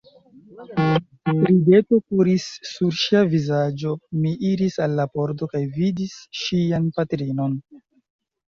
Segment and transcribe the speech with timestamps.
[1.49, 3.93] Rideto kuris sur ŝia vizaĝo,
[4.23, 7.59] mi iris al la pordo kaj vidis ŝian patrinon.